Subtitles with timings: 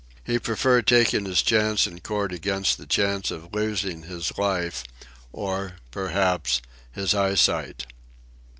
[0.23, 4.83] He preferred taking his chance in court against the chance of losing his life,
[5.31, 6.59] or, perhaps,
[6.91, 7.85] his eyesight.